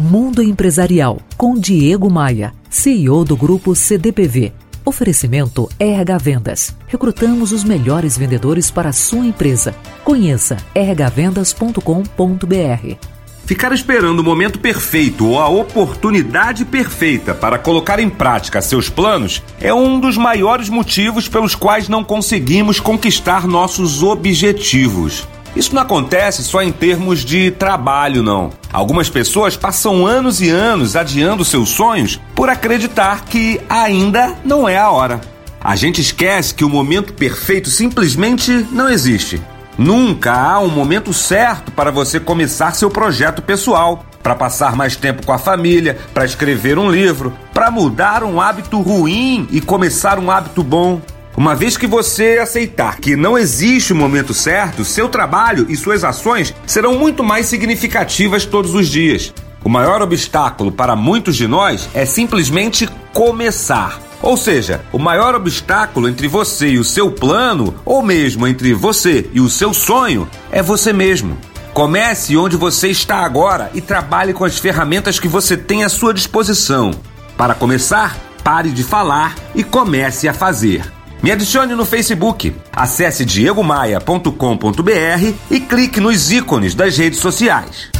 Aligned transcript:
Mundo 0.00 0.42
Empresarial 0.42 1.18
com 1.36 1.58
Diego 1.58 2.08
Maia, 2.08 2.54
CEO 2.70 3.22
do 3.22 3.36
grupo 3.36 3.76
CDPV. 3.76 4.50
Oferecimento 4.82 5.68
RH 5.78 6.16
Vendas. 6.16 6.74
Recrutamos 6.88 7.52
os 7.52 7.62
melhores 7.62 8.16
vendedores 8.16 8.70
para 8.70 8.88
a 8.88 8.94
sua 8.94 9.26
empresa. 9.26 9.74
Conheça 10.02 10.56
rhvendas.com.br. 10.74 12.96
Ficar 13.44 13.72
esperando 13.72 14.20
o 14.20 14.24
momento 14.24 14.58
perfeito 14.58 15.26
ou 15.26 15.38
a 15.38 15.48
oportunidade 15.48 16.64
perfeita 16.64 17.34
para 17.34 17.58
colocar 17.58 17.98
em 17.98 18.08
prática 18.08 18.62
seus 18.62 18.88
planos 18.88 19.42
é 19.60 19.74
um 19.74 20.00
dos 20.00 20.16
maiores 20.16 20.70
motivos 20.70 21.28
pelos 21.28 21.54
quais 21.54 21.90
não 21.90 22.02
conseguimos 22.02 22.80
conquistar 22.80 23.46
nossos 23.46 24.02
objetivos. 24.02 25.28
Isso 25.54 25.74
não 25.74 25.82
acontece 25.82 26.42
só 26.42 26.62
em 26.62 26.72
termos 26.72 27.22
de 27.22 27.50
trabalho, 27.50 28.22
não. 28.22 28.50
Algumas 28.72 29.10
pessoas 29.10 29.56
passam 29.56 30.06
anos 30.06 30.40
e 30.40 30.48
anos 30.48 30.94
adiando 30.94 31.44
seus 31.44 31.70
sonhos 31.70 32.20
por 32.34 32.48
acreditar 32.48 33.24
que 33.24 33.60
ainda 33.68 34.34
não 34.44 34.68
é 34.68 34.76
a 34.76 34.90
hora. 34.90 35.20
A 35.60 35.74
gente 35.76 36.00
esquece 36.00 36.54
que 36.54 36.64
o 36.64 36.70
momento 36.70 37.12
perfeito 37.12 37.68
simplesmente 37.68 38.66
não 38.70 38.88
existe. 38.88 39.42
Nunca 39.76 40.32
há 40.32 40.60
um 40.60 40.68
momento 40.68 41.12
certo 41.12 41.72
para 41.72 41.90
você 41.90 42.20
começar 42.20 42.74
seu 42.74 42.90
projeto 42.90 43.42
pessoal, 43.42 44.04
para 44.22 44.34
passar 44.34 44.76
mais 44.76 44.96
tempo 44.96 45.24
com 45.24 45.32
a 45.32 45.38
família, 45.38 45.98
para 46.14 46.24
escrever 46.24 46.78
um 46.78 46.90
livro, 46.90 47.32
para 47.52 47.70
mudar 47.70 48.22
um 48.22 48.40
hábito 48.40 48.80
ruim 48.80 49.48
e 49.50 49.60
começar 49.60 50.18
um 50.18 50.30
hábito 50.30 50.62
bom. 50.62 51.00
Uma 51.36 51.54
vez 51.54 51.76
que 51.76 51.86
você 51.86 52.38
aceitar 52.42 52.98
que 52.98 53.14
não 53.14 53.38
existe 53.38 53.92
o 53.92 53.96
momento 53.96 54.34
certo, 54.34 54.84
seu 54.84 55.08
trabalho 55.08 55.66
e 55.68 55.76
suas 55.76 56.04
ações 56.04 56.54
serão 56.66 56.98
muito 56.98 57.22
mais 57.22 57.46
significativas 57.46 58.44
todos 58.44 58.74
os 58.74 58.88
dias. 58.88 59.32
O 59.64 59.68
maior 59.68 60.02
obstáculo 60.02 60.72
para 60.72 60.96
muitos 60.96 61.36
de 61.36 61.46
nós 61.46 61.88
é 61.94 62.04
simplesmente 62.04 62.88
começar. 63.12 64.00
Ou 64.22 64.36
seja, 64.36 64.82
o 64.92 64.98
maior 64.98 65.34
obstáculo 65.34 66.08
entre 66.08 66.28
você 66.28 66.70
e 66.70 66.78
o 66.78 66.84
seu 66.84 67.10
plano, 67.10 67.74
ou 67.84 68.02
mesmo 68.02 68.46
entre 68.46 68.74
você 68.74 69.30
e 69.32 69.40
o 69.40 69.48
seu 69.48 69.72
sonho, 69.72 70.28
é 70.50 70.62
você 70.62 70.92
mesmo. 70.92 71.38
Comece 71.72 72.36
onde 72.36 72.56
você 72.56 72.88
está 72.88 73.18
agora 73.18 73.70
e 73.72 73.80
trabalhe 73.80 74.32
com 74.32 74.44
as 74.44 74.58
ferramentas 74.58 75.18
que 75.18 75.28
você 75.28 75.56
tem 75.56 75.84
à 75.84 75.88
sua 75.88 76.12
disposição. 76.12 76.90
Para 77.36 77.54
começar, 77.54 78.18
pare 78.42 78.70
de 78.70 78.82
falar 78.82 79.34
e 79.54 79.62
comece 79.62 80.28
a 80.28 80.34
fazer. 80.34 80.99
Me 81.22 81.30
adicione 81.30 81.74
no 81.74 81.84
Facebook. 81.84 82.54
Acesse 82.72 83.24
diegomaia.com.br 83.24 85.34
e 85.50 85.60
clique 85.60 86.00
nos 86.00 86.32
ícones 86.32 86.74
das 86.74 86.96
redes 86.96 87.18
sociais. 87.18 87.90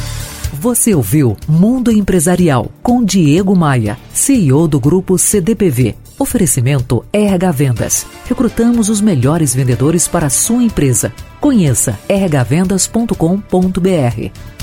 Você 0.53 0.93
ouviu 0.93 1.37
Mundo 1.47 1.91
Empresarial 1.91 2.71
com 2.83 3.03
Diego 3.03 3.55
Maia, 3.55 3.97
CEO 4.13 4.67
do 4.67 4.79
grupo 4.79 5.17
CDPV. 5.17 5.95
Oferecimento 6.19 7.03
RH 7.11 7.51
Vendas. 7.51 8.05
Recrutamos 8.27 8.89
os 8.89 9.01
melhores 9.01 9.55
vendedores 9.55 10.07
para 10.07 10.27
a 10.27 10.29
sua 10.29 10.61
empresa. 10.61 11.11
Conheça 11.39 11.97
rhvendas.com.br. 12.07 14.60